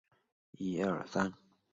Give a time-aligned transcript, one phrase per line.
[0.57, 1.33] 王羽人。